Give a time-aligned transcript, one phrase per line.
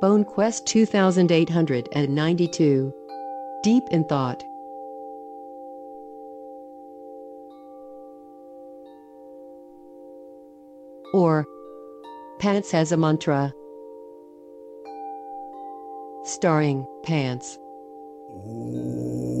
[0.00, 2.92] Phone Quest 2892.
[3.62, 4.44] Deep in thought.
[11.14, 11.46] Or
[12.38, 13.54] Pants has a mantra.
[16.24, 17.58] Starring Pants.
[18.44, 19.35] Huh?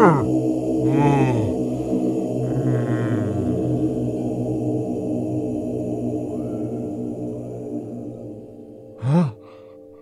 [0.00, 0.22] Huh?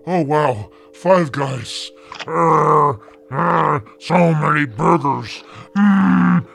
[0.07, 1.91] Oh wow, Five Guys.
[2.29, 3.01] Arr,
[3.33, 5.43] arr, so many burgers.
[5.77, 6.47] Mm.